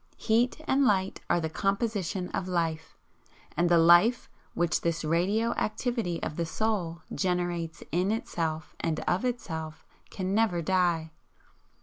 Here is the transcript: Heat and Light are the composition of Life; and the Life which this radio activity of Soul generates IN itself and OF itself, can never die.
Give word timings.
Heat 0.17 0.59
and 0.67 0.83
Light 0.83 1.21
are 1.29 1.39
the 1.39 1.47
composition 1.47 2.29
of 2.29 2.47
Life; 2.47 2.97
and 3.55 3.69
the 3.69 3.77
Life 3.77 4.27
which 4.55 4.81
this 4.81 5.05
radio 5.05 5.51
activity 5.53 6.19
of 6.23 6.41
Soul 6.47 7.03
generates 7.13 7.83
IN 7.91 8.09
itself 8.11 8.75
and 8.79 8.99
OF 9.01 9.25
itself, 9.25 9.85
can 10.09 10.33
never 10.33 10.59
die. 10.63 11.11